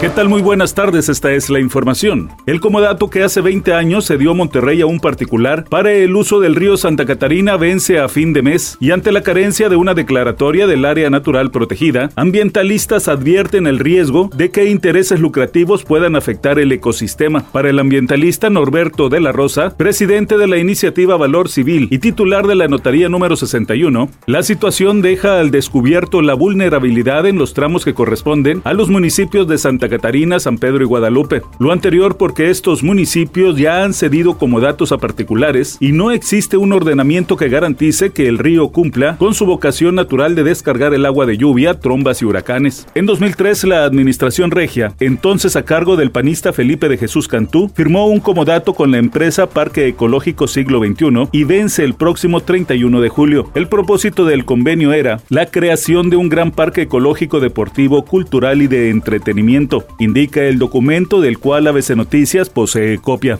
[0.00, 0.28] ¿Qué tal?
[0.28, 2.30] Muy buenas tardes, esta es la información.
[2.46, 6.38] El comodato que hace 20 años se dio Monterrey a un particular para el uso
[6.38, 9.94] del río Santa Catarina vence a fin de mes y ante la carencia de una
[9.94, 16.60] declaratoria del área natural protegida, ambientalistas advierten el riesgo de que intereses lucrativos puedan afectar
[16.60, 17.44] el ecosistema.
[17.50, 22.46] Para el ambientalista Norberto de la Rosa, presidente de la iniciativa Valor Civil y titular
[22.46, 27.84] de la notaría número 61, la situación deja al descubierto la vulnerabilidad en los tramos
[27.84, 31.42] que corresponden a los municipios de Santa Catarina, San Pedro y Guadalupe.
[31.58, 36.56] Lo anterior porque estos municipios ya han cedido como datos a particulares y no existe
[36.56, 41.06] un ordenamiento que garantice que el río cumpla con su vocación natural de descargar el
[41.06, 42.86] agua de lluvia, trombas y huracanes.
[42.94, 48.06] En 2003, la administración regia, entonces a cargo del panista Felipe de Jesús Cantú, firmó
[48.06, 53.08] un comodato con la empresa Parque Ecológico Siglo XXI y vence el próximo 31 de
[53.08, 53.50] julio.
[53.54, 58.66] El propósito del convenio era la creación de un gran parque ecológico deportivo, cultural y
[58.66, 63.38] de entretenimiento indica el documento del cual ABC Noticias posee copia.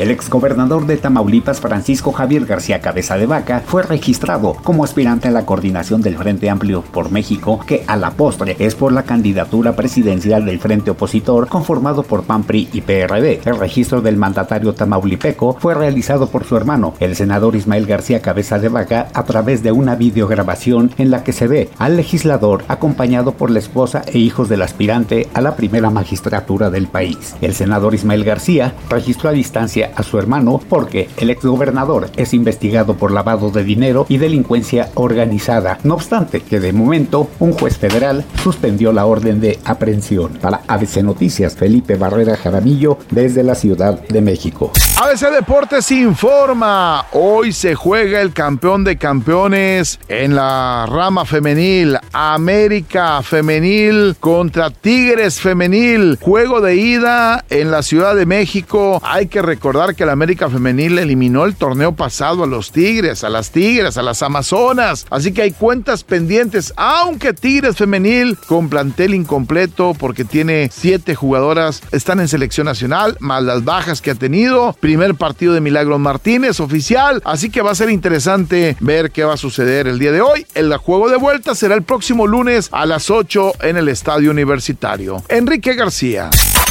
[0.00, 5.30] El exgobernador de Tamaulipas, Francisco Javier García Cabeza de Vaca, fue registrado como aspirante a
[5.30, 9.76] la coordinación del Frente Amplio por México, que a la postre es por la candidatura
[9.76, 13.42] presidencial del Frente Opositor conformado por PAMPRI y PRD.
[13.44, 18.58] El registro del mandatario tamaulipeco fue realizado por su hermano, el senador Ismael García Cabeza
[18.58, 23.32] de Vaca, a través de una videograbación en la que se ve al legislador acompañado
[23.32, 27.36] por la esposa e hijos del aspirante a la primera magistratura del país.
[27.42, 32.94] El senador Ismael García registró a distancia a su hermano porque el exgobernador es investigado
[32.94, 35.78] por lavado de dinero y delincuencia organizada.
[35.84, 40.38] No obstante, que de momento un juez federal suspendió la orden de aprehensión.
[40.40, 44.72] Para ABC Noticias, Felipe Barrera Jaramillo desde la Ciudad de México.
[45.02, 47.06] ABC Deportes informa.
[47.12, 51.96] Hoy se juega el campeón de campeones en la rama femenil.
[52.12, 56.18] América femenil contra Tigres femenil.
[56.20, 59.00] Juego de ida en la Ciudad de México.
[59.02, 63.30] Hay que recordar que la América femenil eliminó el torneo pasado a los Tigres, a
[63.30, 65.06] las Tigres, a las Amazonas.
[65.08, 66.74] Así que hay cuentas pendientes.
[66.76, 73.42] Aunque Tigres femenil con plantel incompleto porque tiene siete jugadoras están en selección nacional, más
[73.42, 77.22] las bajas que ha tenido primer partido de Milagros Martínez oficial.
[77.24, 80.44] Así que va a ser interesante ver qué va a suceder el día de hoy.
[80.52, 85.22] El juego de vuelta será el próximo lunes a las 8 en el Estadio Universitario.
[85.28, 86.30] Enrique García.